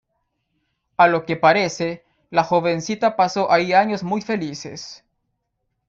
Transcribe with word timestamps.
A 0.97 1.07
lo 1.07 1.27
que 1.27 1.37
parece, 1.37 2.03
la 2.31 2.43
jovencita 2.43 3.15
pasó 3.15 3.51
ahí 3.51 3.73
años 3.73 4.01
muy 4.01 4.23
felices. 4.23 5.05